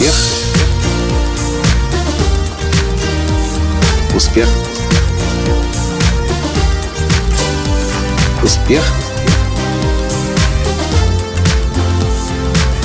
Успех. 0.00 0.14
Успех. 4.16 4.48
Успех. 8.42 8.82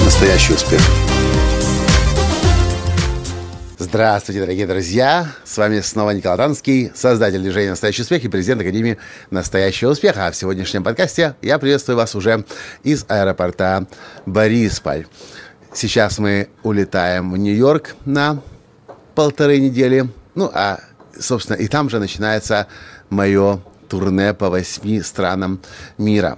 Настоящий 0.04 0.54
успех. 0.56 0.82
Здравствуйте, 3.80 4.42
дорогие 4.42 4.68
друзья! 4.68 5.28
С 5.46 5.58
вами 5.58 5.80
снова 5.80 6.10
Николай 6.10 6.36
Танский, 6.38 6.92
создатель 6.94 7.40
движения 7.40 7.70
«Настоящий 7.70 8.02
успех» 8.02 8.26
и 8.26 8.28
президент 8.28 8.60
Академии 8.60 8.98
«Настоящего 9.30 9.92
успеха». 9.92 10.28
А 10.28 10.32
в 10.32 10.36
сегодняшнем 10.36 10.84
подкасте 10.84 11.36
я 11.42 11.60
приветствую 11.60 11.96
вас 11.96 12.14
уже 12.14 12.44
из 12.84 13.06
аэропорта 13.08 13.88
Борисполь. 14.26 15.06
Сейчас 15.76 16.20
мы 16.20 16.48
улетаем 16.64 17.34
в 17.34 17.38
Нью-Йорк 17.38 17.98
на 18.06 18.42
полторы 19.14 19.60
недели. 19.60 20.10
Ну, 20.34 20.50
а, 20.54 20.80
собственно, 21.20 21.58
и 21.58 21.68
там 21.68 21.90
же 21.90 22.00
начинается 22.00 22.68
мое 23.10 23.60
турне 23.90 24.34
по 24.34 24.50
восьми 24.50 25.02
странам 25.02 25.60
мира. 25.98 26.38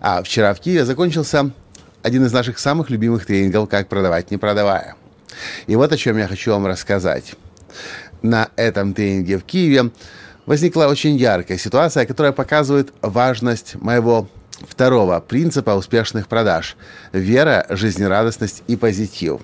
А 0.00 0.22
вчера 0.22 0.54
в 0.54 0.60
Киеве 0.60 0.86
закончился 0.86 1.50
один 2.02 2.24
из 2.24 2.32
наших 2.32 2.58
самых 2.58 2.88
любимых 2.88 3.26
тренингов 3.26 3.68
«Как 3.68 3.88
продавать, 3.88 4.30
не 4.30 4.38
продавая». 4.38 4.96
И 5.66 5.76
вот 5.76 5.92
о 5.92 5.98
чем 5.98 6.16
я 6.16 6.26
хочу 6.26 6.52
вам 6.52 6.66
рассказать. 6.66 7.34
На 8.22 8.48
этом 8.56 8.94
тренинге 8.94 9.36
в 9.36 9.44
Киеве 9.44 9.90
возникла 10.46 10.86
очень 10.86 11.16
яркая 11.16 11.58
ситуация, 11.58 12.06
которая 12.06 12.32
показывает 12.32 12.92
важность 13.00 13.74
моего 13.76 14.28
второго 14.68 15.20
принципа 15.20 15.70
успешных 15.70 16.28
продаж– 16.28 16.76
вера, 17.12 17.66
жизнерадостность 17.68 18.62
и 18.66 18.76
позитив. 18.76 19.40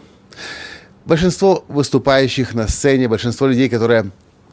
Большинство 1.05 1.65
выступающих 1.69 2.55
на 2.55 2.69
сцене, 2.69 3.09
большинство 3.09 3.47
людей, 3.47 3.69
которые 3.69 4.11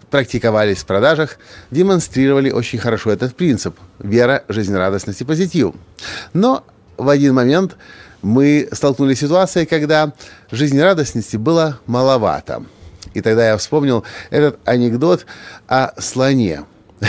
практиковались 0.10 0.80
в 0.80 0.86
продажах, 0.86 1.38
демонстрировали 1.72 2.52
очень 2.52 2.80
хорошо 2.80 3.12
этот 3.12 3.36
принцип– 3.36 3.76
вера, 4.00 4.44
жизнерадостность 4.48 5.22
и 5.22 5.26
позитив. 5.26 5.74
Но 6.34 6.64
в 6.98 7.10
один 7.10 7.34
момент 7.34 7.76
мы 8.22 8.70
столкнулись 8.72 9.18
с 9.18 9.22
ситуацией, 9.22 9.66
когда 9.66 10.14
жизнерадостности 10.52 11.38
было 11.38 11.80
маловато. 11.86 12.64
И 13.14 13.22
тогда 13.22 13.50
я 13.50 13.58
вспомнил 13.58 14.04
этот 14.30 14.60
анекдот 14.66 15.26
о 15.68 16.00
слоне. 16.00 16.66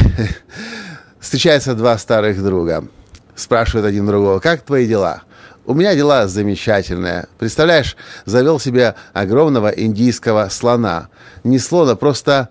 Встречаются 1.21 1.75
два 1.75 1.99
старых 1.99 2.43
друга. 2.43 2.87
Спрашивают 3.35 3.87
один 3.87 4.07
другого, 4.07 4.39
как 4.39 4.63
твои 4.63 4.87
дела? 4.87 5.23
У 5.67 5.75
меня 5.75 5.95
дела 5.97 6.29
замечательные. 6.29 7.27
Представляешь, 7.39 7.97
завел 8.25 8.61
себе 8.61 8.95
огромного 9.13 9.69
индийского 9.69 10.49
слона. 10.49 11.09
Не 11.43 11.59
слона, 11.59 11.97
просто 11.97 12.51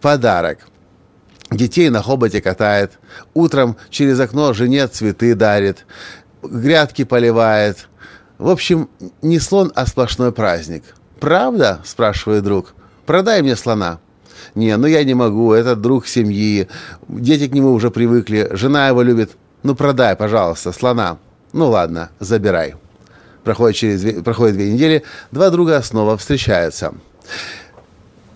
подарок. 0.00 0.58
Детей 1.50 1.88
на 1.88 2.02
хоботе 2.02 2.40
катает. 2.40 2.98
Утром 3.34 3.76
через 3.88 4.20
окно 4.20 4.52
жене 4.52 4.86
цветы 4.86 5.34
дарит. 5.34 5.86
Грядки 6.42 7.04
поливает. 7.04 7.88
В 8.38 8.48
общем, 8.48 8.88
не 9.22 9.38
слон, 9.38 9.72
а 9.74 9.86
сплошной 9.86 10.32
праздник. 10.32 10.84
«Правда?»– 11.18 11.80
спрашивает 11.84 12.44
друг. 12.44 12.74
«Продай 13.10 13.42
мне 13.42 13.56
слона». 13.56 13.98
«Не, 14.54 14.76
ну 14.76 14.86
я 14.86 15.02
не 15.02 15.14
могу, 15.14 15.52
это 15.52 15.74
друг 15.74 16.06
семьи, 16.06 16.68
дети 17.08 17.48
к 17.48 17.52
нему 17.52 17.72
уже 17.72 17.90
привыкли, 17.90 18.46
жена 18.52 18.86
его 18.86 19.02
любит. 19.02 19.32
Ну 19.64 19.74
продай, 19.74 20.14
пожалуйста, 20.14 20.70
слона». 20.70 21.18
«Ну 21.52 21.70
ладно, 21.70 22.10
забирай». 22.20 22.76
Проходит, 23.42 23.76
через, 23.76 24.22
проходит 24.22 24.54
две 24.54 24.72
недели, 24.72 25.02
два 25.32 25.50
друга 25.50 25.82
снова 25.82 26.16
встречаются. 26.16 26.94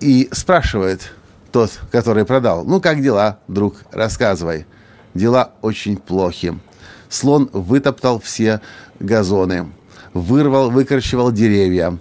И 0.01 0.29
спрашивает 0.33 1.13
тот, 1.53 1.71
который 1.93 2.25
продал, 2.25 2.65
«Ну 2.65 2.81
как 2.81 3.01
дела, 3.01 3.39
друг, 3.47 3.77
рассказывай». 3.93 4.67
«Дела 5.15 5.53
очень 5.63 5.97
плохи. 5.99 6.59
Слон 7.09 7.49
вытоптал 7.53 8.19
все 8.19 8.61
газоны» 8.99 9.69
вырвал, 10.15 10.71
выкорчевал 10.71 11.33
деревья. 11.33 11.99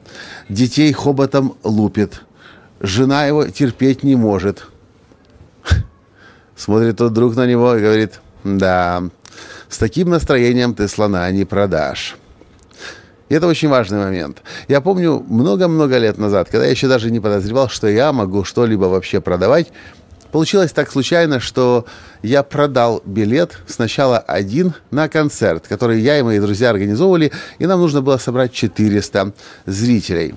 Детей 0.50 0.94
хоботом 0.94 1.56
лупит. 1.64 2.22
Жена 2.84 3.26
его 3.26 3.48
терпеть 3.48 4.04
не 4.04 4.18
может. 4.18 4.68
Смотрит 6.56 6.98
тот 6.98 7.14
друг 7.14 7.36
на 7.36 7.48
него 7.48 7.76
и 7.76 7.82
говорит, 7.82 8.20
да, 8.44 9.04
с 9.70 9.78
таким 9.78 10.10
настроением 10.10 10.76
ты 10.76 10.90
слона 10.90 11.32
не 11.32 11.46
продашь. 11.46 12.18
И 13.30 13.36
это 13.36 13.48
очень 13.48 13.70
важный 13.70 14.00
момент. 14.00 14.44
Я 14.68 14.82
помню 14.82 15.26
много-много 15.28 15.98
лет 15.98 16.18
назад, 16.18 16.50
когда 16.50 16.66
я 16.66 16.72
еще 16.72 16.90
даже 16.90 17.10
не 17.10 17.22
подозревал, 17.22 17.70
что 17.70 17.88
я 17.88 18.12
могу 18.12 18.44
что-либо 18.44 18.86
вообще 18.86 19.22
продавать, 19.22 19.72
Получилось 20.34 20.72
так 20.72 20.92
случайно, 20.92 21.40
что 21.40 21.86
я 22.24 22.42
продал 22.42 23.04
билет 23.06 23.60
сначала 23.68 24.18
один 24.18 24.74
на 24.90 25.08
концерт, 25.08 25.68
который 25.70 26.02
я 26.02 26.18
и 26.18 26.24
мои 26.24 26.40
друзья 26.40 26.72
организовывали, 26.72 27.32
и 27.60 27.68
нам 27.68 27.80
нужно 27.80 28.02
было 28.02 28.18
собрать 28.18 28.52
400 28.52 29.32
зрителей. 29.68 30.34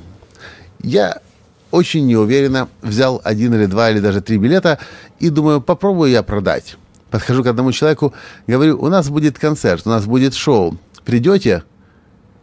Я 0.82 1.22
очень 1.70 2.06
неуверенно 2.06 2.68
взял 2.82 3.20
один 3.24 3.54
или 3.54 3.66
два 3.66 3.90
или 3.90 4.00
даже 4.00 4.20
три 4.20 4.38
билета 4.38 4.78
и 5.18 5.30
думаю, 5.30 5.60
попробую 5.60 6.10
я 6.10 6.22
продать. 6.22 6.76
Подхожу 7.10 7.42
к 7.44 7.46
одному 7.46 7.72
человеку, 7.72 8.14
говорю, 8.46 8.80
у 8.80 8.88
нас 8.88 9.08
будет 9.08 9.38
концерт, 9.38 9.82
у 9.86 9.90
нас 9.90 10.04
будет 10.04 10.34
шоу. 10.34 10.78
Придете? 11.04 11.62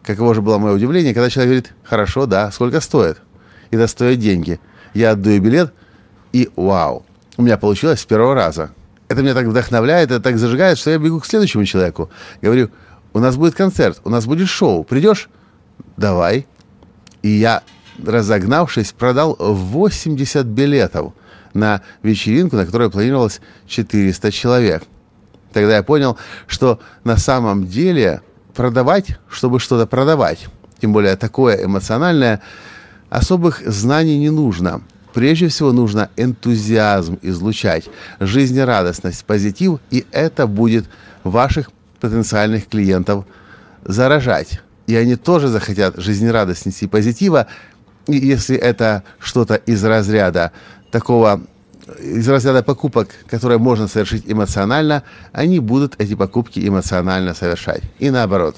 Каково 0.03 0.35
же 0.35 0.41
было 0.41 0.57
мое 0.57 0.73
удивление, 0.73 1.13
когда 1.13 1.29
человек 1.29 1.49
говорит, 1.49 1.73
хорошо, 1.83 2.25
да, 2.25 2.51
сколько 2.51 2.81
стоит? 2.81 3.17
И 3.71 3.75
это 3.75 3.87
стоит 3.87 4.19
деньги. 4.19 4.59
Я 4.93 5.11
отдаю 5.11 5.41
билет, 5.41 5.73
и 6.31 6.49
вау, 6.55 7.05
у 7.37 7.41
меня 7.41 7.57
получилось 7.57 8.01
с 8.01 8.05
первого 8.05 8.35
раза. 8.35 8.71
Это 9.07 9.21
меня 9.21 9.33
так 9.33 9.47
вдохновляет, 9.47 10.11
это 10.11 10.21
так 10.21 10.37
зажигает, 10.37 10.77
что 10.77 10.91
я 10.91 10.97
бегу 10.97 11.19
к 11.19 11.25
следующему 11.25 11.65
человеку. 11.65 12.09
Говорю, 12.41 12.69
у 13.13 13.19
нас 13.19 13.35
будет 13.35 13.55
концерт, 13.55 14.01
у 14.03 14.09
нас 14.09 14.25
будет 14.25 14.49
шоу, 14.49 14.83
придешь? 14.83 15.29
Давай. 15.97 16.47
И 17.21 17.29
я, 17.29 17.61
разогнавшись, 18.03 18.93
продал 18.93 19.35
80 19.39 20.45
билетов 20.45 21.13
на 21.53 21.81
вечеринку, 22.01 22.55
на 22.55 22.65
которой 22.65 22.89
планировалось 22.89 23.41
400 23.67 24.31
человек. 24.31 24.83
Тогда 25.51 25.75
я 25.75 25.83
понял, 25.83 26.17
что 26.47 26.79
на 27.03 27.17
самом 27.17 27.67
деле 27.67 28.21
продавать, 28.55 29.17
чтобы 29.29 29.59
что-то 29.59 29.85
продавать, 29.85 30.47
тем 30.79 30.93
более 30.93 31.15
такое 31.15 31.63
эмоциональное, 31.63 32.41
особых 33.09 33.61
знаний 33.65 34.17
не 34.17 34.29
нужно– 34.29 34.81
Прежде 35.13 35.47
всего 35.47 35.71
нужно 35.71 36.09
энтузиазм 36.17 37.19
излучать, 37.21 37.85
жизнерадостность, 38.19 39.23
позитив, 39.25 39.79
и 39.91 40.05
это 40.11 40.47
будет 40.47 40.85
ваших 41.23 41.71
потенциальных 41.99 42.67
клиентов 42.67 43.25
заражать. 43.85 44.61
И 44.87 44.95
они 44.95 45.15
тоже 45.15 45.47
захотят 45.47 45.97
жизнерадостности 45.97 46.85
и 46.85 46.87
позитива, 46.87 47.47
если 48.07 48.57
это 48.57 49.03
что-то 49.19 49.55
из 49.55 49.83
разряда 49.83 50.51
такого 50.91 51.41
из 51.99 52.29
разряда 52.29 52.63
покупок, 52.63 53.09
которые 53.27 53.57
можно 53.57 53.87
совершить 53.87 54.23
эмоционально, 54.25 55.03
они 55.33 55.59
будут 55.59 55.99
эти 55.99 56.15
покупки 56.15 56.65
эмоционально 56.65 57.33
совершать. 57.33 57.81
И 57.99 58.09
наоборот. 58.09 58.57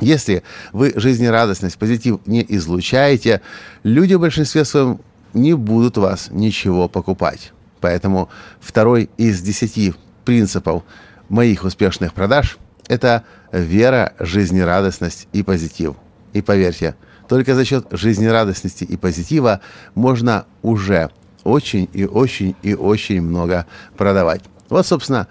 Если 0.00 0.42
вы 0.72 0.94
жизнерадостность, 0.96 1.76
позитив 1.76 2.20
не 2.24 2.44
излучаете, 2.48 3.42
люди 3.82 4.14
в 4.14 4.20
большинстве 4.20 4.64
своем 4.64 5.00
не 5.34 5.52
будут 5.52 5.98
вас 5.98 6.28
ничего 6.30 6.88
покупать. 6.88 7.52
Поэтому 7.80 8.30
второй 8.60 9.10
из 9.18 9.42
десяти 9.42 9.94
принципов 10.24 10.84
моих 11.28 11.64
успешных 11.64 12.14
продаж– 12.14 12.58
это 12.88 13.24
вера, 13.52 14.14
жизнерадостность 14.18 15.28
и 15.34 15.42
позитив. 15.42 15.96
И 16.32 16.40
поверьте, 16.40 16.94
только 17.30 17.54
за 17.54 17.64
счет 17.64 17.86
жизнерадостности 17.92 18.82
и 18.82 18.96
позитива 18.96 19.60
можно 19.94 20.46
уже 20.62 21.10
очень 21.44 21.88
и 21.92 22.04
очень 22.04 22.56
и 22.62 22.74
очень 22.74 23.22
много 23.22 23.66
продавать. 23.96 24.42
Вот, 24.68 24.84
собственно, 24.84 25.28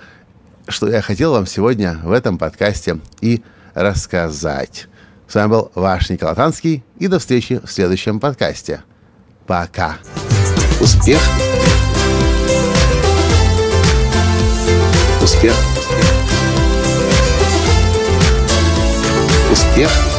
что 0.70 0.88
я 0.88 1.02
хотел 1.02 1.34
вам 1.34 1.46
сегодня 1.46 2.00
в 2.02 2.14
этом 2.14 2.38
подкасте 2.38 3.00
и 3.20 3.44
рассказать. 3.74 4.88
С 5.28 5.36
вами 5.36 5.50
был 5.50 5.72
ваш 5.76 6.10
Николай 6.10 6.36
Танский, 6.36 6.86
и 7.00 7.10
до 7.10 7.20
встречи 7.20 7.60
в 7.62 7.70
следующем 7.70 8.22
подкасте. 8.22 8.82
Пока. 9.46 9.98
Успех. 10.80 11.20
Успех. 15.22 15.54
Успех. 19.52 20.19